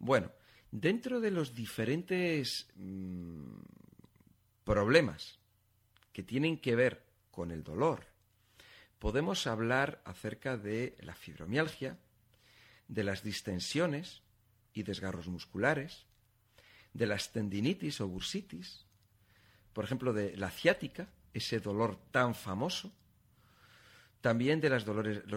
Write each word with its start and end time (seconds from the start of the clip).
Bueno, 0.00 0.32
dentro 0.70 1.20
de 1.20 1.30
los 1.30 1.54
diferentes 1.54 2.68
mm, 2.74 3.60
problemas 4.64 5.38
que 6.10 6.22
tienen 6.22 6.56
que 6.58 6.74
ver 6.74 7.04
con 7.30 7.50
el 7.50 7.62
dolor, 7.62 8.06
podemos 8.98 9.46
hablar 9.46 10.00
acerca 10.06 10.56
de 10.56 10.96
la 11.00 11.14
fibromialgia, 11.14 11.98
de 12.88 13.04
las 13.04 13.22
distensiones 13.22 14.22
y 14.72 14.84
desgarros 14.84 15.28
musculares, 15.28 16.06
de 16.94 17.06
las 17.06 17.30
tendinitis 17.30 18.00
o 18.00 18.08
bursitis, 18.08 18.86
por 19.74 19.84
ejemplo, 19.84 20.14
de 20.14 20.34
la 20.38 20.50
ciática, 20.50 21.08
ese 21.34 21.60
dolor 21.60 22.00
tan 22.10 22.34
famoso, 22.34 22.90
también 24.22 24.62
de 24.62 24.70
los 24.70 24.84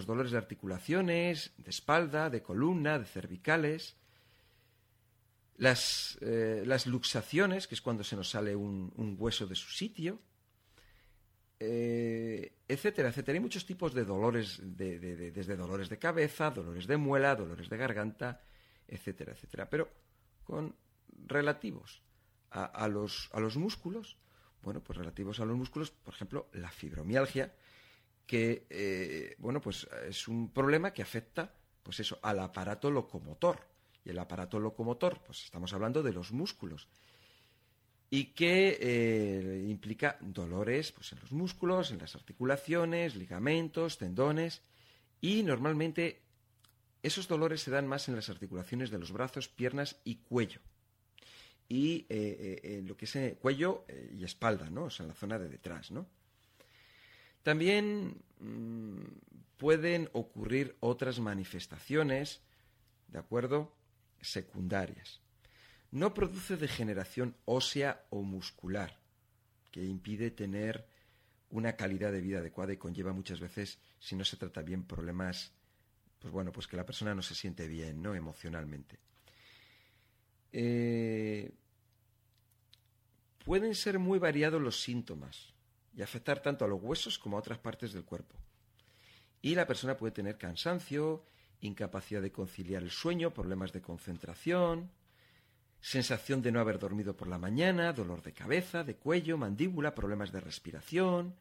dolores 0.08 0.32
de 0.32 0.38
articulaciones, 0.38 1.54
de 1.58 1.70
espalda, 1.70 2.30
de 2.30 2.42
columna, 2.42 2.98
de 2.98 3.06
cervicales, 3.06 3.98
las, 5.58 6.18
eh, 6.22 6.66
luxaciones, 6.86 7.68
que 7.68 7.76
es 7.76 7.82
cuando 7.82 8.04
se 8.04 8.16
nos 8.16 8.30
sale 8.30 8.56
un, 8.56 9.16
hueso 9.20 9.48
de 9.48 9.56
su 9.56 9.70
sitio, 9.72 10.20
eh, 11.60 12.58
etcétera, 12.68 13.10
etcétera. 13.10 13.36
Hay 13.36 13.42
muchos 13.42 13.66
tipos 13.66 13.94
de 13.94 14.04
dolores, 14.04 14.60
desde 14.62 15.56
dolores 15.56 15.90
de 15.90 16.00
cabeza, 16.00 16.52
dolores 16.52 16.88
de 16.88 16.98
muela, 16.98 17.36
dolores 17.36 17.70
de 17.70 17.78
garganta, 17.78 18.42
etcétera, 18.88 19.34
etcétera. 19.34 19.70
Pero 19.70 19.90
con 20.44 20.76
relativos 21.26 22.04
a, 22.50 22.88
los, 22.88 23.30
a 23.34 23.40
los 23.40 23.58
músculos, 23.58 24.18
bueno, 24.62 24.84
pues 24.84 24.98
relativos 24.98 25.40
a 25.40 25.46
los 25.46 25.58
músculos, 25.58 25.92
por 25.92 26.14
ejemplo, 26.14 26.50
la 26.54 26.70
fibromialgia, 26.70 27.54
que, 28.26 28.68
eh, 28.70 29.36
bueno, 29.40 29.60
pues 29.60 29.88
es 30.08 30.28
un 30.28 30.54
problema 30.54 30.94
que 30.94 31.02
afecta, 31.02 31.54
pues 31.82 32.00
eso, 32.00 32.20
al 32.22 32.40
aparato 32.40 32.90
locomotor. 32.92 33.73
Y 34.06 34.10
el 34.10 34.20
aparato 34.20 34.60
locomotor, 34.60 35.22
pues 35.26 35.44
estamos 35.46 35.74
hablando 35.74 36.04
de 36.04 36.14
los 36.14 36.32
músculos. 36.32 36.88
Y 38.10 38.26
que 38.34 38.78
eh, 38.80 39.66
implica 39.68 40.18
dolores 40.22 40.92
pues, 40.92 41.12
en 41.14 41.20
los 41.22 41.32
músculos, 41.32 41.92
en 41.92 42.00
las 42.00 42.16
articulaciones, 42.16 43.16
ligamentos, 43.16 43.98
tendones. 43.98 44.62
Y 45.22 45.44
normalmente 45.44 46.22
esos 47.02 47.28
dolores 47.28 47.62
se 47.62 47.72
dan 47.72 47.88
más 47.88 48.08
en 48.08 48.16
las 48.16 48.30
articulaciones 48.30 48.92
de 48.92 49.00
los 49.00 49.12
brazos, 49.12 49.48
piernas 49.48 50.00
y 50.04 50.16
cuello 50.16 50.62
y 51.74 52.06
eh, 52.10 52.60
eh, 52.64 52.84
lo 52.86 52.96
que 52.96 53.06
es 53.06 53.16
eh, 53.16 53.38
cuello 53.42 53.86
y 54.12 54.24
espalda, 54.24 54.70
¿no? 54.70 54.86
O 54.86 54.90
sea, 54.90 55.06
en 55.06 55.10
la 55.10 55.16
zona 55.16 55.40
de 55.40 55.50
detrás, 55.50 55.92
¿no? 55.92 56.08
También 57.42 58.22
mm, 58.40 59.02
pueden 59.58 60.10
ocurrir 60.14 60.76
otras 60.82 61.20
manifestaciones, 61.20 62.42
¿de 63.08 63.18
acuerdo? 63.18 63.74
Secundarias. 64.24 65.22
No 65.92 66.14
produce 66.14 66.58
degeneración 66.58 67.36
ósea 67.46 68.06
o 68.10 68.24
muscular, 68.24 69.00
que 69.72 69.84
impide 69.84 70.32
tener 70.32 70.88
una 71.50 71.76
calidad 71.76 72.12
de 72.12 72.22
vida 72.22 72.40
adecuada 72.40 72.74
y 72.74 72.78
conlleva 72.78 73.14
muchas 73.14 73.40
veces, 73.40 73.78
si 74.00 74.16
no 74.16 74.26
se 74.26 74.38
trata 74.38 74.64
bien, 74.64 74.86
problemas, 74.86 75.52
pues 76.18 76.34
bueno, 76.34 76.52
pues 76.52 76.66
que 76.68 76.78
la 76.78 76.86
persona 76.86 77.14
no 77.14 77.22
se 77.22 77.36
siente 77.36 77.68
bien, 77.68 78.02
¿no? 78.02 78.16
Emocionalmente. 78.16 78.98
Eh, 80.52 81.52
pueden 83.44 83.76
ser 83.76 84.00
muy 84.00 84.20
variados 84.20 84.62
los 84.62 84.82
síntomas 84.82 85.54
y 85.96 86.02
afectar 86.02 86.42
tanto 86.42 86.66
a 86.66 86.68
los 86.68 86.82
huesos 86.82 87.20
como 87.20 87.38
a 87.38 87.40
otras 87.40 87.60
partes 87.60 87.94
del 87.94 88.06
cuerpo. 88.06 88.36
Y 89.42 89.56
la 89.56 89.68
persona 89.68 89.98
puede 89.98 90.14
tener 90.14 90.38
cansancio, 90.38 91.26
incapacidad 91.68 92.22
de 92.22 92.32
conciliar 92.32 92.84
el 92.84 92.92
sueño, 92.92 93.34
problemas 93.34 93.72
de 93.72 93.82
concentración, 93.82 94.92
sensación 95.82 96.42
de 96.42 96.52
no 96.52 96.60
haber 96.60 96.80
dormido 96.80 97.16
por 97.16 97.28
la 97.28 97.38
mañana, 97.38 97.94
dolor 97.94 98.22
de 98.22 98.34
cabeza, 98.34 98.84
de 98.84 98.96
cuello, 98.96 99.38
mandíbula, 99.38 99.96
problemas 99.96 100.32
de 100.32 100.42
respiración, 100.42 101.36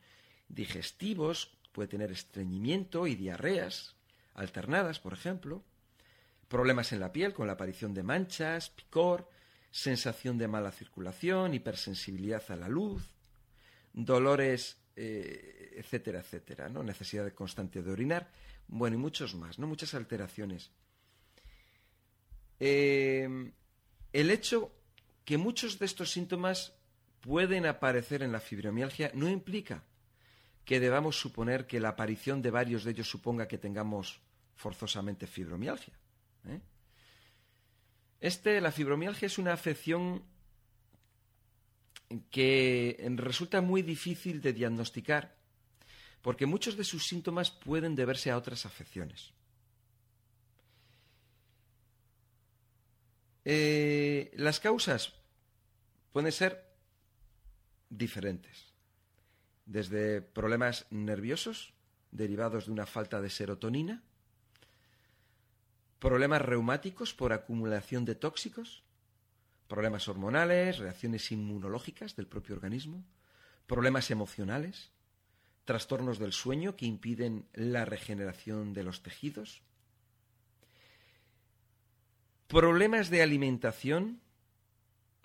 digestivos, 0.49 1.57
puede 1.73 1.89
tener 1.89 2.13
estreñimiento 2.13 3.07
y 3.07 3.15
diarreas 3.15 3.97
alternadas, 4.35 5.01
por 5.01 5.13
ejemplo, 5.13 5.65
problemas 6.49 6.93
en 6.93 7.01
la 7.01 7.13
piel 7.13 7.33
con 7.33 7.47
la 7.47 7.55
aparición 7.55 7.95
de 7.95 8.03
manchas, 8.03 8.71
picor, 8.71 9.29
sensación 9.71 10.39
de 10.39 10.49
mala 10.49 10.71
circulación, 10.71 11.55
hipersensibilidad 11.55 12.43
a 12.51 12.57
la 12.57 12.69
luz, 12.69 13.09
dolores, 13.93 14.82
eh, 14.97 15.75
etcétera, 15.77 16.21
etcétera, 16.21 16.69
¿no? 16.69 16.83
Necesidad 16.83 17.33
constante 17.33 17.83
de 17.83 17.91
orinar, 17.91 18.31
bueno, 18.69 18.97
y 18.97 18.99
muchos 18.99 19.35
más, 19.35 19.59
¿no? 19.59 19.67
Muchas 19.67 19.95
alteraciones. 19.95 20.71
Eh, 22.61 23.53
el 24.13 24.31
hecho 24.31 24.73
que 25.25 25.39
muchos 25.39 25.79
de 25.79 25.87
estos 25.87 26.13
síntomas 26.13 26.75
pueden 27.21 27.67
aparecer 27.67 28.23
en 28.23 28.33
la 28.33 28.41
fibromialgia 28.41 29.11
no 29.15 29.29
implica 29.29 29.85
que 30.65 30.81
debamos 30.81 31.19
suponer 31.19 31.67
que 31.67 31.81
la 31.81 31.91
aparición 31.91 32.43
de 32.43 32.51
varios 32.51 32.85
de 32.85 32.93
ellos 32.93 33.09
suponga 33.09 33.49
que 33.49 33.59
tengamos 33.59 34.21
forzosamente 34.55 35.27
fibromialgia. 35.27 35.95
¿eh? 36.47 36.61
Este, 38.21 38.61
la 38.61 38.71
fibromialgia 38.71 39.27
es 39.27 39.39
una 39.39 39.53
afección 39.53 40.23
que 42.31 43.05
resulta 43.17 43.61
muy 43.61 43.83
difícil 43.83 44.41
de 44.41 44.53
diagnosticar 44.53 45.35
porque 46.23 46.47
muchos 46.47 46.77
de 46.77 46.85
sus 46.85 47.07
síntomas 47.07 47.51
pueden 47.51 47.95
deberse 47.97 48.31
a 48.31 48.39
otras 48.39 48.65
afecciones. 48.65 49.33
Eh, 53.45 54.31
las 54.37 54.61
causas 54.61 55.13
pueden 56.13 56.31
ser 56.31 56.65
diferentes, 57.91 58.73
desde 59.67 60.23
problemas 60.23 60.87
nerviosos 60.91 61.75
derivados 62.13 62.67
de 62.67 62.73
una 62.73 62.87
falta 62.87 63.21
de 63.21 63.31
serotonina, 63.31 64.03
problemas 65.99 66.43
reumáticos 66.43 67.15
por 67.15 67.33
acumulación 67.33 68.05
de 68.05 68.15
tóxicos, 68.15 68.85
problemas 69.69 70.09
hormonales, 70.09 70.79
reacciones 70.79 71.31
inmunológicas 71.33 72.17
del 72.17 72.27
propio 72.27 72.55
organismo, 72.55 73.05
problemas 73.67 74.11
emocionales, 74.11 74.93
trastornos 75.65 76.19
del 76.19 76.33
sueño 76.33 76.77
que 76.77 76.87
impiden 76.87 77.47
la 77.55 77.85
regeneración 77.85 78.73
de 78.73 78.83
los 78.85 79.03
tejidos, 79.03 79.63
problemas 82.49 83.09
de 83.09 83.23
alimentación, 83.23 84.21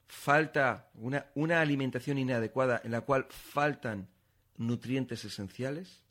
falta 0.08 0.90
una, 0.94 1.26
una 1.36 1.60
alimentación 1.60 2.18
inadecuada 2.18 2.80
en 2.84 2.92
la 2.92 3.02
cual 3.02 3.28
faltan 3.30 4.08
nutrientes 4.56 5.26
esenciales, 5.26 6.04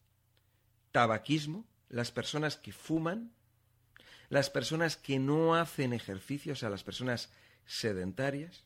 tabaquismo, 0.92 1.64
las 1.88 2.10
personas 2.10 2.56
que 2.56 2.72
fuman, 2.72 3.32
las 4.28 4.50
personas 4.50 4.96
que 4.96 5.18
no 5.18 5.54
hacen 5.54 5.92
ejercicio, 5.92 6.52
o 6.52 6.56
sea, 6.56 6.68
las 6.68 6.82
personas 6.82 7.30
sedentarias, 7.66 8.64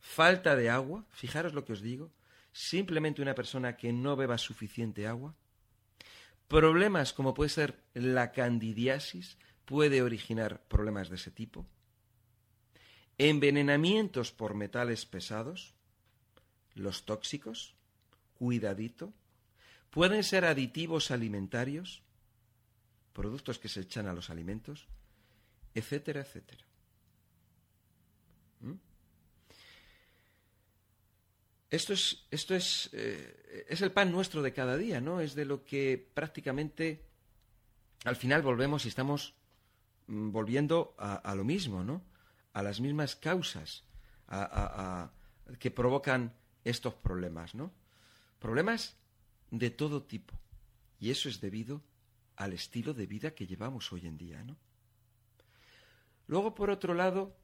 falta 0.00 0.56
de 0.56 0.70
agua, 0.70 1.04
fijaros 1.10 1.54
lo 1.54 1.64
que 1.64 1.74
os 1.74 1.82
digo, 1.82 2.10
simplemente 2.52 3.22
una 3.22 3.34
persona 3.34 3.76
que 3.76 3.92
no 3.92 4.16
beba 4.16 4.38
suficiente 4.38 5.06
agua, 5.06 5.34
problemas 6.48 7.12
como 7.12 7.34
puede 7.34 7.50
ser 7.50 7.78
la 7.94 8.32
candidiasis, 8.32 9.38
puede 9.64 10.02
originar 10.02 10.62
problemas 10.66 11.08
de 11.08 11.16
ese 11.16 11.30
tipo, 11.30 11.66
envenenamientos 13.18 14.32
por 14.32 14.54
metales 14.54 15.06
pesados, 15.06 15.74
los 16.74 17.04
tóxicos, 17.04 17.76
cuidadito, 18.34 19.12
pueden 19.90 20.24
ser 20.24 20.44
aditivos 20.44 21.10
alimentarios, 21.10 22.02
productos 23.12 23.58
que 23.58 23.68
se 23.68 23.80
echan 23.80 24.08
a 24.08 24.14
los 24.14 24.30
alimentos, 24.30 24.88
etcétera, 25.74 26.22
etcétera. 26.22 26.69
¿Mm? 28.60 28.72
Esto 31.70 31.92
es, 31.92 32.26
esto 32.30 32.54
es, 32.54 32.90
eh, 32.92 33.66
es 33.68 33.80
el 33.80 33.92
pan 33.92 34.10
nuestro 34.10 34.42
de 34.42 34.52
cada 34.52 34.76
día, 34.76 35.00
¿no? 35.00 35.20
Es 35.20 35.34
de 35.34 35.44
lo 35.44 35.64
que 35.64 36.10
prácticamente 36.14 37.04
al 38.04 38.16
final 38.16 38.42
volvemos 38.42 38.84
y 38.84 38.88
estamos 38.88 39.34
mm, 40.08 40.30
volviendo 40.30 40.94
a, 40.98 41.34
lo 41.34 41.44
mismo, 41.44 41.84
¿no? 41.84 42.02
A 42.52 42.62
las 42.62 42.80
mismas 42.80 43.14
causas 43.14 43.84
que 45.58 45.70
provocan 45.70 46.34
estos 46.64 46.94
problemas, 46.94 47.54
¿no? 47.54 47.72
Problemas 48.38 48.96
de 49.50 49.70
todo 49.70 50.02
tipo. 50.02 50.38
Y 50.98 51.10
eso 51.10 51.28
es 51.28 51.40
debido 51.40 51.82
al 52.36 52.52
estilo 52.52 52.94
de 52.94 53.06
vida 53.06 53.34
que 53.34 53.46
llevamos 53.46 53.92
hoy 53.92 54.06
en 54.06 54.18
día, 54.18 54.42
¿no? 54.44 54.56
Luego, 56.26 56.54
por 56.54 56.70
otro 56.70 56.94
lado, 56.94 57.36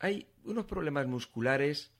hay 0.00 0.26
unos 0.44 0.64
problemas 0.64 1.06
musculares 1.06 1.92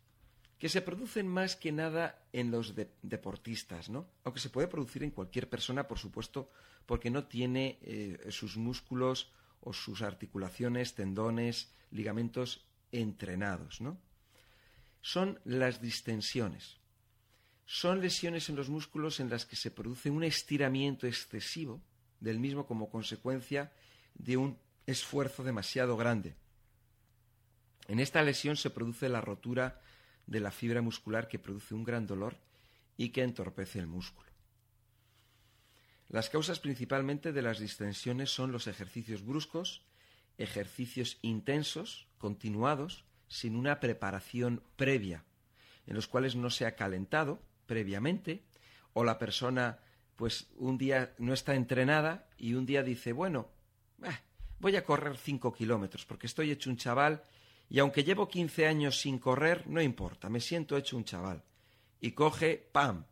que 0.58 0.68
se 0.68 0.82
producen 0.82 1.28
más 1.28 1.56
que 1.56 1.70
nada 1.72 2.22
en 2.32 2.50
los 2.50 2.74
deportistas, 3.02 3.88
¿no? 3.88 4.10
Aunque 4.24 4.40
se 4.40 4.50
puede 4.50 4.68
producir 4.68 5.02
en 5.02 5.10
cualquier 5.10 5.48
persona, 5.48 5.86
por 5.86 5.98
supuesto, 5.98 6.50
porque 6.84 7.10
no 7.10 7.24
tiene 7.24 7.78
eh, 7.82 8.26
sus 8.30 8.56
músculos 8.56 9.32
o 9.60 9.72
sus 9.72 10.02
articulaciones, 10.02 10.94
tendones, 10.94 11.72
ligamentos 11.90 12.66
entrenados, 12.92 13.80
¿no? 13.80 13.98
Son 15.00 15.38
las 15.44 15.80
distensiones. 15.80 16.78
Son 17.64 18.00
lesiones 18.00 18.48
en 18.48 18.56
los 18.56 18.68
músculos 18.68 19.20
en 19.20 19.30
las 19.30 19.46
que 19.46 19.56
se 19.56 19.70
produce 19.70 20.10
un 20.10 20.24
estiramiento 20.24 21.06
excesivo 21.06 21.80
del 22.18 22.38
mismo 22.38 22.66
como 22.66 22.90
consecuencia 22.90 23.72
de 24.14 24.36
un 24.36 24.58
esfuerzo 24.86 25.42
demasiado 25.44 25.96
grande. 25.96 26.34
En 27.90 27.98
esta 27.98 28.22
lesión 28.22 28.56
se 28.56 28.70
produce 28.70 29.08
la 29.08 29.20
rotura 29.20 29.80
de 30.28 30.38
la 30.38 30.52
fibra 30.52 30.80
muscular 30.80 31.26
que 31.26 31.40
produce 31.40 31.74
un 31.74 31.82
gran 31.82 32.06
dolor 32.06 32.36
y 32.96 33.08
que 33.08 33.24
entorpece 33.24 33.80
el 33.80 33.88
músculo. 33.88 34.30
Las 36.08 36.30
causas 36.30 36.60
principalmente 36.60 37.32
de 37.32 37.42
las 37.42 37.58
distensiones 37.58 38.30
son 38.30 38.52
los 38.52 38.68
ejercicios 38.68 39.26
bruscos, 39.26 39.82
ejercicios 40.38 41.18
intensos, 41.22 42.06
continuados, 42.18 43.06
sin 43.26 43.56
una 43.56 43.80
preparación 43.80 44.62
previa, 44.76 45.24
en 45.84 45.96
los 45.96 46.06
cuales 46.06 46.36
no 46.36 46.50
se 46.50 46.66
ha 46.66 46.76
calentado 46.76 47.42
previamente, 47.66 48.44
o 48.92 49.02
la 49.02 49.18
persona 49.18 49.80
pues 50.14 50.46
un 50.58 50.78
día 50.78 51.12
no 51.18 51.32
está 51.32 51.56
entrenada 51.56 52.28
y 52.38 52.54
un 52.54 52.66
día 52.66 52.84
dice, 52.84 53.12
bueno, 53.12 53.50
voy 54.60 54.76
a 54.76 54.84
correr 54.84 55.16
cinco 55.16 55.52
kilómetros 55.52 56.06
porque 56.06 56.28
estoy 56.28 56.52
hecho 56.52 56.70
un 56.70 56.76
chaval 56.76 57.24
y 57.70 57.78
aunque 57.78 58.02
llevo 58.02 58.28
quince 58.28 58.66
años 58.66 59.00
sin 59.00 59.20
correr, 59.20 59.68
no 59.68 59.80
importa, 59.80 60.28
me 60.28 60.40
siento 60.40 60.76
hecho 60.76 60.96
un 60.96 61.04
chaval. 61.04 61.44
Y 62.00 62.10
coge, 62.10 62.56
¡pam! 62.72 63.04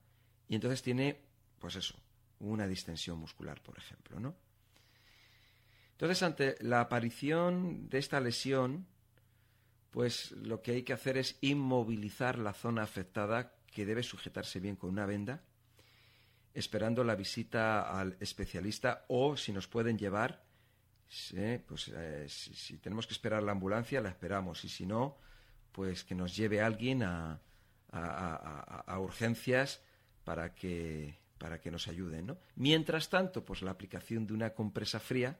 Y 0.48 0.56
entonces 0.56 0.82
tiene, 0.82 1.16
pues 1.60 1.76
eso, 1.76 1.94
una 2.40 2.66
distensión 2.66 3.18
muscular, 3.18 3.62
por 3.62 3.78
ejemplo, 3.78 4.18
¿no? 4.18 4.34
Entonces, 5.92 6.22
ante 6.24 6.56
la 6.60 6.80
aparición 6.80 7.88
de 7.88 7.98
esta 7.98 8.20
lesión, 8.20 8.86
pues 9.90 10.32
lo 10.32 10.60
que 10.60 10.72
hay 10.72 10.82
que 10.82 10.92
hacer 10.92 11.18
es 11.18 11.38
inmovilizar 11.40 12.36
la 12.38 12.52
zona 12.52 12.82
afectada 12.82 13.54
que 13.66 13.86
debe 13.86 14.02
sujetarse 14.02 14.58
bien 14.58 14.74
con 14.74 14.90
una 14.90 15.06
venda, 15.06 15.44
esperando 16.52 17.04
la 17.04 17.14
visita 17.14 17.96
al 17.96 18.16
especialista 18.18 19.04
o 19.08 19.36
si 19.36 19.52
nos 19.52 19.68
pueden 19.68 19.98
llevar, 19.98 20.47
pues 21.66 21.90
eh, 21.94 22.26
si, 22.28 22.78
tenemos 22.78 23.06
que 23.06 23.14
esperar 23.14 23.42
la 23.42 23.52
ambulancia, 23.52 24.00
la 24.00 24.10
esperamos 24.10 24.64
y 24.64 24.68
si 24.68 24.86
no, 24.86 25.18
pues 25.72 26.04
que 26.04 26.14
nos 26.14 26.36
lleve 26.36 26.60
alguien 26.60 27.02
a, 27.02 27.40
a 27.90 28.98
urgencias 29.00 29.82
para 30.24 30.54
que 30.54 31.18
para 31.38 31.60
que 31.60 31.70
nos 31.70 31.88
ayuden. 31.88 32.26
¿no? 32.26 32.38
Mientras 32.56 33.08
tanto, 33.08 33.44
pues 33.44 33.62
la 33.62 33.70
aplicación 33.70 34.26
de 34.26 34.34
una 34.34 34.50
compresa 34.50 35.00
fría 35.00 35.38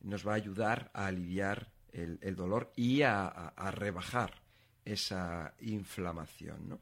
nos 0.00 0.26
va 0.26 0.32
a 0.32 0.36
ayudar 0.36 0.90
a 0.94 1.06
aliviar 1.06 1.70
el, 1.92 2.34
dolor 2.34 2.72
y 2.74 3.02
a, 3.02 3.52
rebajar 3.72 4.40
esa 4.84 5.54
inflamación. 5.60 6.68
¿no? 6.68 6.80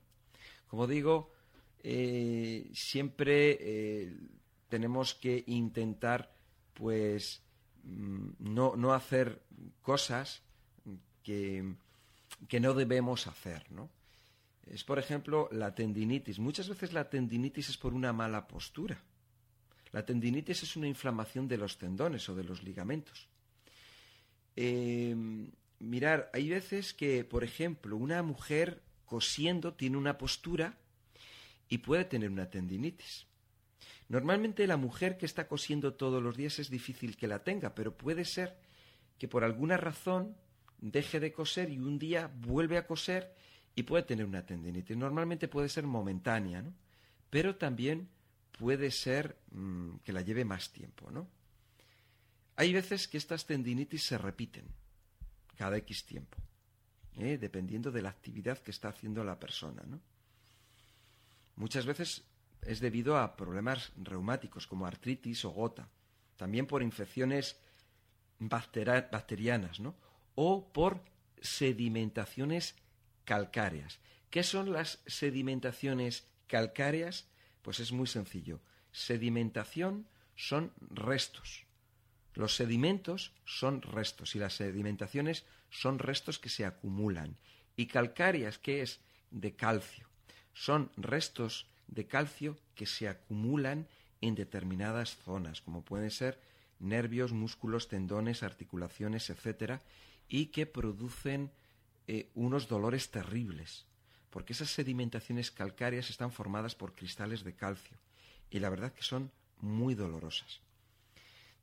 Como 0.69 0.87
digo, 0.87 1.32
eh, 1.82 2.70
siempre 2.72 3.58
eh, 3.60 4.16
tenemos 4.69 5.14
que 5.14 5.42
intentar 5.48 6.32
pues 6.75 7.42
no, 7.85 8.77
no 8.77 8.93
hacer 8.93 9.43
cosas 9.82 10.43
que, 11.23 11.75
que 12.49 12.61
no 12.61 12.75
debemos 12.75 13.27
hacer, 13.27 13.71
¿no? 13.71 13.91
es, 14.71 14.85
por 14.85 14.99
ejemplo, 14.99 15.49
la 15.53 15.75
tendinitis. 15.75 16.38
Muchas 16.38 16.69
veces 16.69 16.93
la 16.93 17.11
tendinitis 17.11 17.71
es 17.71 17.77
por 17.77 17.93
una 17.93 18.12
mala 18.12 18.47
postura. 18.47 19.03
La 19.93 20.06
tendinitis 20.06 20.62
es 20.62 20.77
una 20.77 20.87
inflamación 20.87 21.49
de 21.49 21.59
los 21.59 21.77
tendones 21.77 22.29
o 22.29 22.37
de 22.37 22.44
los 22.44 22.62
ligamentos. 22.62 23.29
Eh, 24.55 25.17
mirar, 25.81 26.31
hay 26.33 26.49
veces 26.49 26.94
que, 26.94 27.25
por 27.25 27.43
ejemplo, 27.43 27.97
una 27.97 28.23
mujer 28.23 28.83
cosiendo 29.05 29.75
tiene 29.75 29.97
una 29.97 30.17
postura 30.19 30.79
y 31.69 31.79
puede 31.79 32.05
tener 32.05 32.31
una 32.31 32.49
tendinitis. 32.49 33.26
Normalmente 34.11 34.67
la 34.67 34.77
mujer 34.77 35.17
que 35.17 35.25
está 35.25 35.47
cosiendo 35.47 35.95
todos 35.95 36.21
los 36.21 36.37
días 36.37 36.59
es 36.59 36.69
difícil 36.69 37.17
que 37.17 37.29
la 37.29 37.45
tenga, 37.45 37.77
pero 37.77 37.97
puede 37.97 38.25
ser 38.25 38.59
que 39.19 39.29
por 39.29 39.45
alguna 39.45 39.77
razón 39.77 40.37
deje 40.81 41.21
de 41.21 41.33
coser 41.33 41.71
y 41.71 41.79
un 41.79 41.97
día 41.97 42.29
vuelve 42.41 42.77
a 42.77 42.89
coser 42.89 43.33
y 43.77 43.85
puede 43.85 44.03
tener 44.03 44.27
una 44.27 44.45
tendinitis. 44.45 44.97
Normalmente 44.97 45.47
puede 45.47 45.69
ser 45.69 45.87
momentánea, 45.87 46.61
¿no? 46.61 46.75
Pero 47.31 47.55
también 47.55 48.09
puede 48.59 48.91
ser 48.91 49.39
mm, 49.53 49.99
que 49.99 50.12
la 50.12 50.23
lleve 50.23 50.45
más 50.45 50.73
tiempo, 50.73 51.09
¿no? 51.12 51.29
Hay 52.57 52.73
veces 52.73 53.07
que 53.07 53.17
estas 53.17 53.47
tendinitis 53.47 54.03
se 54.03 54.19
repiten 54.19 54.65
cada 55.57 55.77
X 55.77 56.05
tiempo, 56.05 56.37
¿eh? 57.17 57.39
dependiendo 57.39 57.93
de 57.93 58.03
la 58.03 58.09
actividad 58.09 58.59
que 58.59 58.73
está 58.73 58.89
haciendo 58.89 59.23
la 59.23 59.39
persona, 59.39 59.85
¿no? 59.87 60.01
Muchas 61.55 61.87
veces 61.87 62.25
es 62.62 62.81
debido 62.81 63.17
a 63.19 63.37
problemas 63.37 63.93
reumáticos 63.97 64.67
como 64.67 64.87
artritis 64.87 65.45
o 65.45 65.51
gota, 65.51 65.89
también 66.37 66.67
por 66.67 66.83
infecciones 66.83 67.59
bacterianas, 68.39 69.81
¿no? 69.81 69.97
O 70.35 70.73
por 70.73 71.03
sedimentaciones 71.41 72.75
calcáreas. 73.25 74.01
¿Qué 74.31 74.43
son 74.43 74.73
las 74.73 75.03
sedimentaciones 75.07 76.29
calcáreas? 76.47 77.29
Pues 77.62 77.81
es 77.81 77.93
muy 77.93 78.07
sencillo. 78.07 78.61
Sedimentación 78.93 80.07
son 80.37 80.73
restos. 80.81 81.67
Los 82.35 82.55
sedimentos 82.55 83.33
son 83.45 83.83
restos 83.83 84.35
y 84.35 84.39
las 84.39 84.55
sedimentaciones 84.55 85.45
son 85.69 85.99
restos 85.99 86.39
que 86.39 86.49
se 86.49 86.65
acumulan. 86.65 87.37
Y 87.77 87.87
calcáreas, 87.87 88.59
¿qué 88.59 88.83
es? 88.83 89.01
De 89.31 89.57
calcio. 89.57 90.09
Son 90.53 90.91
restos 90.97 91.69
de 91.90 92.06
calcio 92.06 92.56
que 92.75 92.87
se 92.87 93.08
acumulan 93.08 93.88
en 94.20 94.34
determinadas 94.34 95.16
zonas, 95.16 95.60
como 95.60 95.84
pueden 95.84 96.10
ser 96.10 96.40
nervios, 96.78 97.32
músculos, 97.32 97.88
tendones, 97.88 98.42
articulaciones, 98.42 99.28
etcétera, 99.28 99.82
y 100.28 100.46
que 100.46 100.66
producen 100.66 101.50
eh, 102.06 102.31
unos 102.34 102.69
dolores 102.69 103.10
terribles, 103.10 103.87
porque 104.31 104.52
esas 104.52 104.70
sedimentaciones 104.70 105.50
calcáreas 105.50 106.10
están 106.10 106.32
formadas 106.32 106.75
por 106.75 106.94
cristales 106.94 107.44
de 107.44 107.54
calcio 107.54 107.98
y 108.50 108.60
la 108.60 108.70
verdad 108.70 108.92
que 108.92 109.02
son 109.02 109.31
muy 109.58 109.94
dolorosas. 109.94 110.60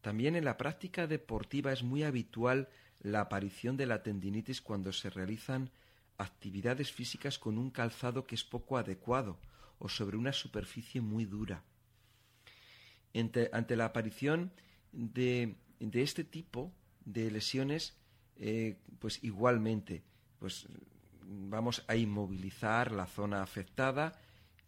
También 0.02 0.36
en 0.36 0.46
la 0.46 0.58
práctica 0.58 1.08
deportiva 1.08 1.72
es 1.72 1.84
muy 1.84 2.04
habitual 2.04 2.70
la 3.02 3.22
aparición 3.22 3.78
de 3.78 3.86
la 3.86 4.04
tendinitis 4.04 4.62
cuando 4.62 4.92
se 4.94 5.10
realizan 5.10 5.72
actividades 6.18 6.92
físicas 6.92 7.40
con 7.40 7.58
un 7.58 7.70
calzado 7.72 8.26
que 8.26 8.36
es 8.36 8.44
poco 8.44 8.78
adecuado 8.78 9.38
o 9.80 9.90
sobre 9.90 10.18
una 10.18 10.34
superficie 10.34 11.02
muy 11.02 11.26
dura. 11.26 11.64
ante 13.14 13.76
la 13.76 13.86
aparición 13.86 14.52
de, 14.92 15.56
este 15.80 16.24
tipo 16.24 16.74
de 17.06 17.32
lesiones, 17.32 17.98
eh, 18.36 18.78
pues 19.00 19.24
igualmente 19.24 20.04
pues 20.40 20.68
vamos 21.24 21.84
a 21.88 21.96
inmovilizar 21.96 22.92
la 22.92 23.06
zona 23.06 23.42
afectada 23.42 24.20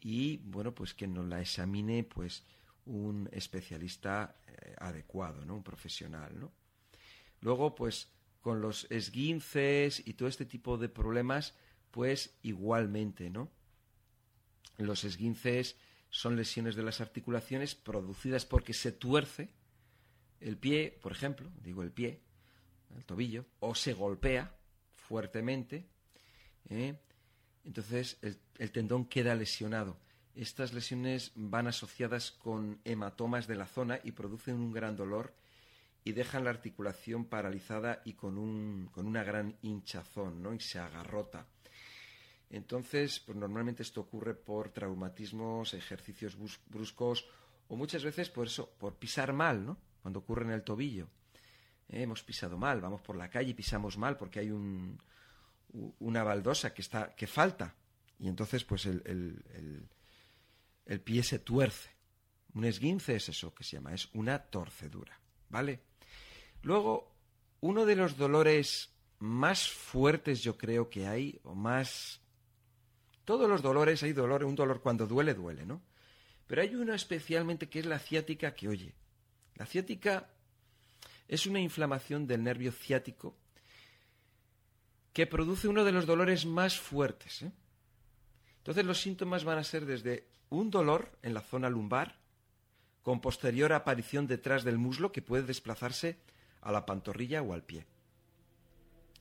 y 0.01 0.37
bueno 0.37 0.73
pues 0.73 0.93
que 0.93 1.07
nos 1.07 1.25
la 1.27 1.41
examine 1.41 2.03
pues 2.03 2.43
un 2.85 3.29
especialista 3.31 4.35
eh, 4.47 4.75
adecuado 4.79 5.45
no 5.45 5.55
un 5.55 5.63
profesional 5.63 6.39
no 6.39 6.51
luego 7.41 7.75
pues 7.75 8.11
con 8.41 8.61
los 8.61 8.87
esguinces 8.89 10.05
y 10.05 10.13
todo 10.13 10.27
este 10.27 10.45
tipo 10.45 10.77
de 10.77 10.89
problemas 10.89 11.55
pues 11.91 12.37
igualmente 12.41 13.29
no 13.29 13.49
los 14.79 15.03
esguinces 15.03 15.77
son 16.09 16.35
lesiones 16.35 16.75
de 16.75 16.83
las 16.83 17.01
articulaciones 17.01 17.75
producidas 17.75 18.45
porque 18.45 18.73
se 18.73 18.91
tuerce 18.91 19.53
el 20.39 20.57
pie 20.57 20.97
por 21.01 21.11
ejemplo 21.11 21.51
digo 21.61 21.83
el 21.83 21.91
pie 21.91 22.21
el 22.95 23.05
tobillo 23.05 23.45
o 23.59 23.75
se 23.75 23.93
golpea 23.93 24.55
fuertemente, 24.95 25.87
¿eh? 26.69 26.99
entonces 27.63 28.17
el, 28.21 28.71
tendón 28.71 29.05
queda 29.05 29.35
lesionado. 29.35 29.97
Estas 30.35 30.73
lesiones 30.73 31.31
van 31.35 31.67
asociadas 31.67 32.31
con 32.31 32.79
hematomas 32.85 33.47
de 33.47 33.55
la 33.55 33.65
zona 33.65 33.99
y 34.03 34.11
producen 34.11 34.55
un 34.55 34.71
gran 34.71 34.95
dolor 34.95 35.35
y 36.03 36.13
dejan 36.13 36.43
la 36.43 36.51
articulación 36.51 37.25
paralizada 37.25 38.01
y 38.05 38.13
con, 38.13 38.37
un, 38.37 38.89
con 38.91 39.05
una 39.05 39.23
gran 39.23 39.57
hinchazón, 39.61 40.41
¿no? 40.41 40.53
Y 40.53 40.59
se 40.59 40.79
agarrota. 40.79 41.47
Entonces, 42.49 43.19
pues 43.19 43.37
normalmente 43.37 43.83
esto 43.83 44.01
ocurre 44.01 44.33
por 44.33 44.69
traumatismos, 44.69 45.73
ejercicios 45.73 46.37
bruscos 46.67 47.27
o 47.67 47.75
muchas 47.75 48.03
veces 48.03 48.29
por 48.29 48.47
eso, 48.47 48.71
por 48.77 48.95
pisar 48.95 49.33
mal, 49.33 49.65
¿no? 49.65 49.77
Cuando 50.01 50.19
ocurre 50.19 50.45
en 50.45 50.51
el 50.51 50.63
tobillo. 50.63 51.07
Eh, 51.87 52.01
hemos 52.01 52.23
pisado 52.23 52.57
mal, 52.57 52.81
vamos 52.81 53.01
por 53.01 53.15
la 53.15 53.29
calle 53.29 53.51
y 53.51 53.53
pisamos 53.53 53.97
mal 53.97 54.17
porque 54.17 54.39
hay 54.39 54.49
un, 54.49 54.99
una 55.99 56.23
baldosa 56.23 56.73
que, 56.73 56.81
está, 56.81 57.15
que 57.15 57.27
falta. 57.27 57.75
Y 58.17 58.27
entonces, 58.27 58.63
pues 58.63 58.85
el, 58.85 59.01
el, 59.05 59.87
el, 60.85 61.01
pie 61.01 61.23
se 61.23 61.39
tuerce. 61.39 61.89
Un 62.53 62.65
esguince 62.65 63.15
es 63.15 63.29
eso 63.29 63.53
que 63.53 63.63
se 63.63 63.77
llama, 63.77 63.93
es 63.93 64.09
una 64.13 64.39
torcedura. 64.39 65.19
¿Vale? 65.49 65.81
Luego, 66.63 67.15
uno 67.61 67.85
de 67.85 67.95
los 67.95 68.17
dolores 68.17 68.93
más 69.19 69.69
fuertes 69.69 70.41
yo 70.41 70.57
creo 70.57 70.89
que 70.89 71.07
hay, 71.07 71.39
o 71.43 71.53
más... 71.53 72.18
Todos 73.29 73.47
los 73.47 73.61
dolores, 73.61 74.01
hay 74.01 74.13
dolor, 74.13 74.43
un 74.43 74.55
dolor 74.55 74.81
cuando 74.81 75.05
duele, 75.05 75.35
duele, 75.35 75.63
¿no? 75.63 75.83
Pero 76.47 76.63
hay 76.63 76.73
uno 76.73 76.95
especialmente 76.95 77.69
que 77.69 77.77
es 77.77 77.85
la 77.85 77.99
ciática 77.99 78.55
que 78.55 78.67
oye. 78.67 78.95
La 79.53 79.67
ciática 79.67 80.27
es 81.27 81.45
una 81.45 81.59
inflamación 81.59 82.25
del 82.25 82.43
nervio 82.43 82.71
ciático 82.71 83.35
que 85.13 85.27
produce 85.27 85.67
uno 85.67 85.85
de 85.85 85.91
los 85.91 86.07
dolores 86.07 86.47
más 86.47 86.79
fuertes. 86.79 87.43
¿eh? 87.43 87.51
Entonces 88.57 88.83
los 88.83 88.99
síntomas 88.99 89.43
van 89.43 89.59
a 89.59 89.63
ser 89.63 89.85
desde 89.85 90.25
un 90.49 90.71
dolor 90.71 91.11
en 91.21 91.35
la 91.35 91.41
zona 91.41 91.69
lumbar, 91.69 92.17
con 93.03 93.21
posterior 93.21 93.73
aparición 93.73 94.25
detrás 94.25 94.63
del 94.63 94.79
muslo 94.79 95.11
que 95.11 95.21
puede 95.21 95.43
desplazarse 95.43 96.17
a 96.61 96.71
la 96.71 96.83
pantorrilla 96.87 97.43
o 97.43 97.53
al 97.53 97.61
pie. 97.61 97.85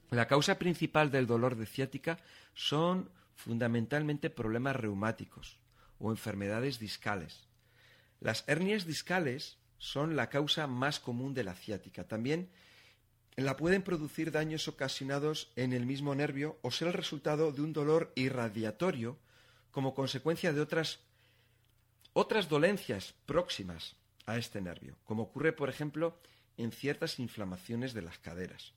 La 0.08 0.26
causa 0.26 0.58
principal 0.58 1.10
del 1.10 1.26
dolor 1.26 1.56
de 1.56 1.66
ciática 1.66 2.18
son 2.54 3.10
fundamentalmente 3.38 4.30
problemas 4.30 4.74
reumáticos 4.74 5.58
o 6.00 6.10
enfermedades 6.10 6.80
discales. 6.80 7.46
Las 8.20 8.42
hernias 8.48 8.84
discales 8.84 9.58
son 9.78 10.16
la 10.16 10.28
causa 10.28 10.66
más 10.66 10.98
común 10.98 11.34
de 11.34 11.44
la 11.44 11.54
ciática. 11.54 12.02
También 12.02 12.50
la 13.36 13.56
pueden 13.56 13.82
producir 13.82 14.32
daños 14.32 14.66
ocasionados 14.66 15.52
en 15.54 15.72
el 15.72 15.86
mismo 15.86 16.16
nervio 16.16 16.58
o 16.62 16.72
ser 16.72 16.88
el 16.88 16.94
resultado 16.94 17.52
de 17.52 17.62
un 17.62 17.72
dolor 17.72 18.12
irradiatorio 18.16 19.16
como 19.70 19.94
consecuencia 19.94 20.52
de 20.52 20.60
otras 20.60 21.00
otras 22.12 22.48
dolencias 22.48 23.14
próximas 23.26 23.94
a 24.26 24.36
este 24.36 24.60
nervio, 24.60 24.96
como 25.04 25.22
ocurre, 25.22 25.52
por 25.52 25.68
ejemplo, 25.68 26.18
en 26.56 26.72
ciertas 26.72 27.20
inflamaciones 27.20 27.94
de 27.94 28.02
las 28.02 28.18
caderas. 28.18 28.74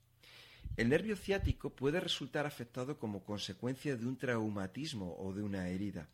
El 0.77 0.89
nervio 0.89 1.15
ciático 1.15 1.69
puede 1.69 1.99
resultar 1.99 2.45
afectado 2.45 2.97
como 2.97 3.23
consecuencia 3.23 3.95
de 3.97 4.05
un 4.05 4.17
traumatismo 4.17 5.15
o 5.19 5.33
de 5.33 5.43
una 5.43 5.67
herida. 5.67 6.07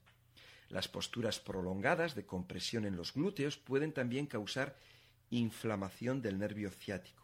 Las 0.70 0.88
posturas 0.88 1.40
prolongadas 1.40 2.16
de 2.16 2.26
compresión 2.26 2.86
en 2.86 2.98
los 2.98 3.14
glúteos 3.14 3.58
pueden 3.58 3.94
también 3.94 4.26
causar 4.26 4.76
inflamación 5.30 6.22
del 6.22 6.40
nervio 6.40 6.72
ciático. 6.72 7.24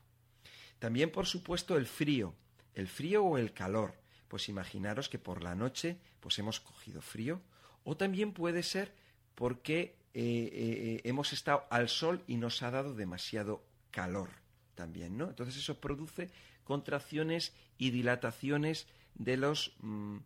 También, 0.80 1.12
por 1.12 1.26
supuesto, 1.26 1.76
el 1.76 1.86
frío, 1.86 2.34
el 2.76 2.88
frío 2.88 3.24
o 3.24 3.38
el 3.38 3.54
calor. 3.54 3.96
Pues 4.28 4.50
imaginaros 4.50 5.10
que 5.10 5.20
por 5.20 5.44
la 5.44 5.56
noche 5.56 5.98
pues 6.20 6.40
hemos 6.40 6.60
cogido 6.60 7.02
frío 7.02 7.42
o 7.84 7.98
también 7.98 8.32
puede 8.32 8.64
ser 8.64 8.94
porque 9.36 9.96
eh, 10.14 10.50
eh, 10.54 11.02
hemos 11.04 11.34
estado 11.34 11.66
al 11.70 11.90
sol 11.90 12.24
y 12.28 12.38
nos 12.38 12.64
ha 12.64 12.72
dado 12.72 12.96
demasiado 12.96 13.64
calor 13.92 14.30
también, 14.76 15.18
¿no? 15.18 15.30
Entonces 15.30 15.58
eso 15.58 15.80
produce 15.80 16.32
contracciones 16.64 17.54
y 17.78 17.92
dilataciones 17.92 18.88
de 19.16 19.38
los 19.38 19.74
mm, 19.80 20.18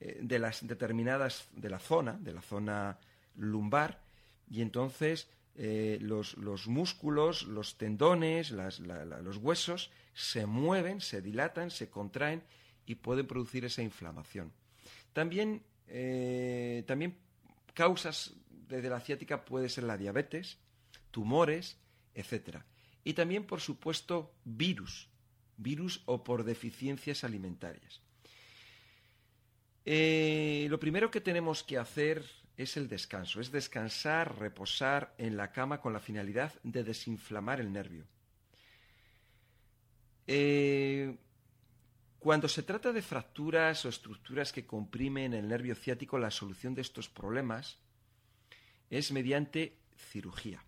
eh, 0.00 0.20
de 0.22 0.38
las 0.38 0.66
determinadas 0.66 1.48
de 1.52 1.70
la 1.70 1.78
zona, 1.78 2.12
de 2.14 2.32
la 2.32 2.42
zona 2.42 2.98
lumbar, 3.36 4.00
y 4.48 4.62
entonces 4.62 5.28
los, 5.56 6.36
músculos, 6.66 7.44
los 7.44 7.78
tendones, 7.78 8.50
los 8.50 9.36
huesos 9.38 9.90
se 10.12 10.44
mueven, 10.44 11.00
se 11.00 11.22
dilatan, 11.22 11.70
se 11.70 11.88
contraen 11.88 12.42
y 12.84 12.96
pueden 12.96 13.26
producir 13.26 13.64
esa 13.64 13.80
inflamación. 13.80 14.52
También, 15.14 15.62
también 16.86 17.16
causas 17.72 18.34
desde 18.68 18.90
la 18.90 19.00
ciática 19.00 19.44
puede 19.44 19.68
ser 19.68 19.84
la 19.84 19.96
diabetes, 19.96 20.58
tumores, 21.10 21.78
etc. 22.14 22.58
Y 23.04 23.14
también, 23.14 23.44
por 23.44 23.60
supuesto, 23.60 24.34
virus, 24.44 25.08
virus 25.56 26.02
o 26.06 26.22
por 26.24 26.44
deficiencias 26.44 27.24
alimentarias. 27.24 28.02
Eh, 29.84 30.66
lo 30.68 30.80
primero 30.80 31.10
que 31.10 31.20
tenemos 31.20 31.62
que 31.62 31.78
hacer 31.78 32.24
es 32.56 32.76
el 32.76 32.88
descanso, 32.88 33.40
es 33.40 33.52
descansar, 33.52 34.38
reposar 34.38 35.14
en 35.18 35.36
la 35.36 35.52
cama 35.52 35.80
con 35.80 35.92
la 35.92 36.00
finalidad 36.00 36.52
de 36.62 36.82
desinflamar 36.82 37.60
el 37.60 37.72
nervio. 37.72 38.06
Eh, 40.26 41.16
cuando 42.18 42.48
se 42.48 42.64
trata 42.64 42.92
de 42.92 43.02
fracturas 43.02 43.84
o 43.84 43.88
estructuras 43.88 44.52
que 44.52 44.66
comprimen 44.66 45.34
el 45.34 45.46
nervio 45.46 45.76
ciático, 45.76 46.18
la 46.18 46.32
solución 46.32 46.74
de 46.74 46.82
estos 46.82 47.08
problemas 47.08 47.78
es 48.90 49.12
mediante 49.12 49.78
cirugía. 49.96 50.64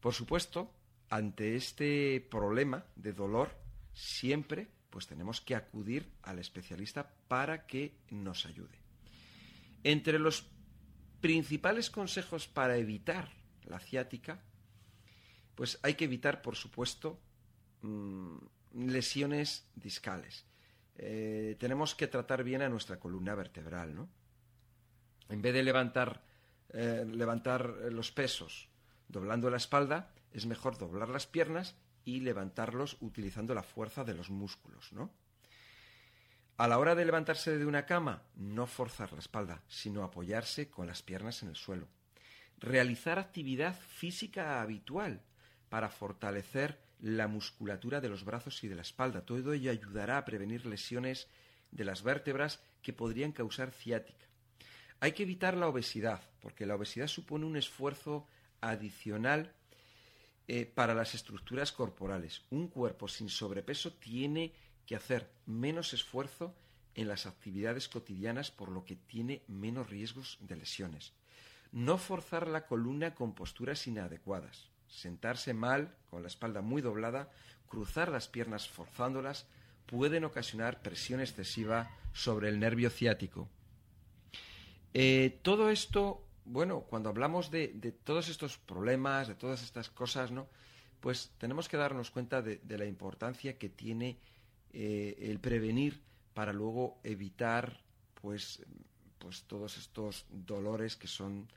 Por 0.00 0.14
supuesto, 0.14 0.72
ante 1.10 1.56
este 1.56 2.26
problema 2.30 2.84
de 2.96 3.12
dolor, 3.12 3.50
siempre 3.92 4.68
pues 4.90 5.06
tenemos 5.06 5.40
que 5.40 5.54
acudir 5.54 6.08
al 6.22 6.38
especialista 6.38 7.12
para 7.28 7.66
que 7.66 7.94
nos 8.10 8.46
ayude. 8.46 8.78
Entre 9.84 10.18
los 10.18 10.46
principales 11.20 11.90
consejos 11.90 12.48
para 12.48 12.76
evitar 12.76 13.30
la 13.64 13.78
ciática, 13.78 14.40
pues 15.54 15.78
hay 15.82 15.94
que 15.94 16.06
evitar, 16.06 16.42
por 16.42 16.56
supuesto, 16.56 17.20
mm, 17.82 18.36
lesiones 18.74 19.68
discales. 19.74 20.46
Eh, 20.96 21.56
tenemos 21.58 21.94
que 21.94 22.08
tratar 22.08 22.42
bien 22.42 22.62
a 22.62 22.68
nuestra 22.68 22.98
columna 22.98 23.34
vertebral, 23.34 23.94
¿no? 23.94 24.08
En 25.28 25.40
vez 25.40 25.54
de 25.54 25.62
levantar 25.62 26.22
eh, 26.72 27.04
levantar 27.04 27.64
los 27.90 28.12
pesos 28.12 28.69
doblando 29.10 29.50
la 29.50 29.56
espalda, 29.56 30.12
es 30.32 30.46
mejor 30.46 30.78
doblar 30.78 31.08
las 31.08 31.26
piernas 31.26 31.76
y 32.04 32.20
levantarlos 32.20 32.96
utilizando 33.00 33.54
la 33.54 33.62
fuerza 33.62 34.04
de 34.04 34.14
los 34.14 34.30
músculos, 34.30 34.92
¿no? 34.92 35.10
A 36.56 36.68
la 36.68 36.78
hora 36.78 36.94
de 36.94 37.04
levantarse 37.04 37.56
de 37.56 37.64
una 37.64 37.86
cama, 37.86 38.22
no 38.36 38.66
forzar 38.66 39.12
la 39.12 39.20
espalda, 39.20 39.62
sino 39.66 40.04
apoyarse 40.04 40.68
con 40.68 40.86
las 40.86 41.02
piernas 41.02 41.42
en 41.42 41.48
el 41.48 41.56
suelo. 41.56 41.88
Realizar 42.58 43.18
actividad 43.18 43.78
física 43.78 44.60
habitual 44.60 45.22
para 45.70 45.88
fortalecer 45.88 46.78
la 47.00 47.28
musculatura 47.28 48.02
de 48.02 48.10
los 48.10 48.24
brazos 48.24 48.62
y 48.62 48.68
de 48.68 48.74
la 48.74 48.82
espalda. 48.82 49.24
Todo 49.24 49.54
ello 49.54 49.70
ayudará 49.70 50.18
a 50.18 50.24
prevenir 50.26 50.66
lesiones 50.66 51.28
de 51.70 51.84
las 51.84 52.02
vértebras 52.02 52.60
que 52.82 52.92
podrían 52.92 53.32
causar 53.32 53.70
ciática. 53.70 54.26
Hay 55.00 55.12
que 55.12 55.22
evitar 55.22 55.56
la 55.56 55.68
obesidad, 55.68 56.20
porque 56.40 56.66
la 56.66 56.74
obesidad 56.74 57.06
supone 57.06 57.46
un 57.46 57.56
esfuerzo 57.56 58.26
adicional 58.60 59.52
eh, 60.48 60.66
para 60.66 60.94
las 60.94 61.14
estructuras 61.14 61.72
corporales. 61.72 62.42
Un 62.50 62.68
cuerpo 62.68 63.08
sin 63.08 63.28
sobrepeso 63.28 63.92
tiene 63.92 64.52
que 64.86 64.96
hacer 64.96 65.30
menos 65.46 65.92
esfuerzo 65.92 66.54
en 66.94 67.08
las 67.08 67.26
actividades 67.26 67.88
cotidianas, 67.88 68.50
por 68.50 68.68
lo 68.70 68.84
que 68.84 68.96
tiene 68.96 69.42
menos 69.46 69.88
riesgos 69.88 70.38
de 70.40 70.56
lesiones. 70.56 71.12
No 71.72 71.98
forzar 71.98 72.48
la 72.48 72.66
columna 72.66 73.14
con 73.14 73.34
posturas 73.34 73.86
inadecuadas. 73.86 74.68
Sentarse 74.88 75.54
mal, 75.54 75.94
con 76.10 76.22
la 76.22 76.28
espalda 76.28 76.62
muy 76.62 76.82
doblada, 76.82 77.30
cruzar 77.68 78.10
las 78.10 78.26
piernas 78.26 78.68
forzándolas, 78.68 79.46
pueden 79.86 80.24
ocasionar 80.24 80.82
presión 80.82 81.20
excesiva 81.20 81.96
sobre 82.12 82.48
el 82.48 82.58
nervio 82.58 82.90
ciático. 82.90 83.48
Eh, 84.92 85.38
todo 85.42 85.70
esto, 85.70 86.26
bueno, 86.44 86.82
cuando 86.82 87.08
hablamos 87.08 87.50
de, 87.50 87.68
todos 88.04 88.28
estos 88.28 88.58
problemas, 88.58 89.28
de 89.28 89.34
todas 89.34 89.62
estas 89.62 89.90
cosas, 89.90 90.30
¿no? 90.30 90.48
Pues 91.00 91.32
tenemos 91.38 91.68
que 91.68 91.76
darnos 91.76 92.10
cuenta 92.10 92.42
de, 92.42 92.60
la 92.66 92.84
importancia 92.84 93.58
que 93.58 93.68
tiene 93.68 94.18
eh, 94.72 95.16
el 95.20 95.38
prevenir 95.40 96.02
para 96.34 96.52
luego 96.52 97.00
evitar, 97.04 97.80
pues, 98.20 98.64
pues 99.18 99.44
todos 99.44 99.78
estos 99.78 100.26
dolores 100.30 100.96
que 100.96 101.06
son 101.06 101.48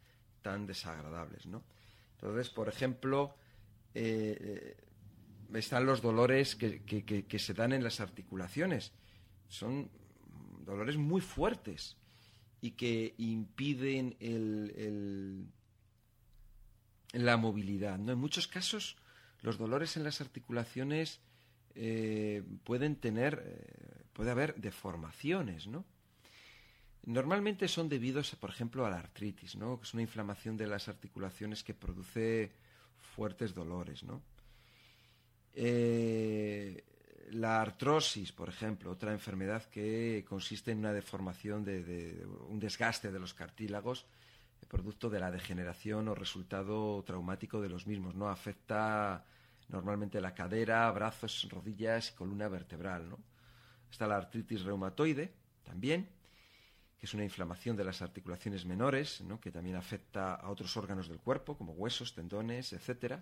tan 0.41 0.65
desagradables, 0.65 1.45
¿no? 1.45 1.63
Entonces, 2.15 2.49
por 2.49 2.69
ejemplo, 2.69 3.35
eh, 3.93 4.77
están 5.53 5.85
los 5.85 6.01
dolores 6.01 6.55
que, 6.55 6.83
que 6.83 7.39
se 7.39 7.53
dan 7.53 7.73
en 7.73 7.83
las 7.83 7.99
articulaciones. 7.99 8.93
Son 9.49 9.89
dolores 10.65 10.97
muy 10.97 11.21
fuertes 11.21 11.97
y 12.63 12.71
que 12.71 13.13
impiden 13.17 14.15
la 17.11 17.35
movilidad. 17.35 17.97
¿no? 17.97 18.13
En 18.13 18.17
muchos 18.17 18.47
casos, 18.47 18.95
los 19.41 19.57
dolores 19.57 19.97
en 19.97 20.05
las 20.05 20.21
articulaciones 20.21 21.19
eh, 21.75 22.41
pueden 22.63 22.95
tener, 22.95 23.43
eh, 23.45 24.05
puede 24.13 24.31
haber 24.31 24.55
deformaciones, 24.55 25.67
¿no? 25.67 25.83
Normalmente 27.05 27.67
son 27.67 27.89
debidos, 27.89 28.33
por 28.37 28.51
ejemplo, 28.51 28.85
a 28.85 28.89
la 28.89 28.99
artritis, 28.99 29.57
¿no? 29.57 29.77
Que 29.77 29.83
es 29.83 29.93
una 29.93 30.03
inflamación 30.03 30.55
de 30.55 30.67
las 30.67 30.87
articulaciones 30.87 31.65
que 31.65 31.73
produce 31.73 32.53
fuertes 33.13 33.53
dolores, 33.53 34.03
¿no? 34.03 34.21
Eh, 35.53 36.81
la 37.33 37.61
artrosis, 37.61 38.31
por 38.31 38.49
ejemplo, 38.49 38.91
otra 38.91 39.11
enfermedad 39.11 39.63
que 39.65 40.25
consiste 40.27 40.71
en 40.71 40.79
una 40.79 40.93
deformación 40.93 41.63
de, 41.63 42.25
un 42.47 42.59
desgaste 42.59 43.11
de 43.11 43.19
los 43.19 43.33
cartílagos 43.33 44.05
producto 44.73 45.09
de 45.09 45.19
la 45.19 45.29
degeneración 45.29 46.07
o 46.07 46.15
resultado 46.15 47.03
traumático 47.03 47.61
de 47.61 47.69
los 47.69 47.85
mismos, 47.85 48.15
¿no? 48.15 48.29
Afecta 48.29 49.23
normalmente 49.69 50.19
la 50.19 50.33
cadera, 50.33 50.89
brazos, 50.91 51.47
rodillas 51.49 52.09
y 52.09 52.13
columna 52.15 52.47
vertebral. 52.47 53.09
¿no? 53.09 53.19
Está 53.91 54.07
la 54.07 54.17
artritis 54.17 54.63
reumatoide 54.63 55.31
también, 55.63 56.09
que 56.97 57.05
es 57.05 57.13
una 57.13 57.23
inflamación 57.23 57.75
de 57.75 57.83
las 57.83 58.01
articulaciones 58.01 58.65
menores, 58.65 59.21
¿no? 59.21 59.39
que 59.39 59.51
también 59.51 59.75
afecta 59.75 60.35
a 60.35 60.49
otros 60.49 60.75
órganos 60.75 61.07
del 61.07 61.19
cuerpo, 61.19 61.57
como 61.57 61.73
huesos, 61.73 62.13
tendones, 62.13 62.73
etc. 62.73 63.19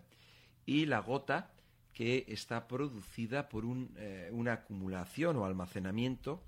Y 0.66 0.86
la 0.86 1.00
gota, 1.00 1.52
que 1.94 2.26
está 2.28 2.68
producida 2.68 3.50
por 3.50 3.64
eh, 3.98 4.30
una 4.32 4.54
acumulación 4.54 5.38
o 5.38 5.46
almacenamiento 5.46 6.42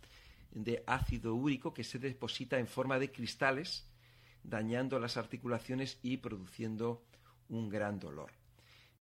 de 0.51 0.83
ácido 0.85 1.35
úrico 1.35 1.73
que 1.73 1.83
se 1.83 1.99
deposita 1.99 2.59
en 2.59 2.67
forma 2.67 2.99
de 2.99 3.11
cristales, 3.11 3.85
dañando 4.43 4.99
las 4.99 5.17
articulaciones 5.17 5.97
y 6.03 6.17
produciendo 6.17 7.03
un 7.49 7.69
gran 7.69 7.99
dolor. 7.99 8.42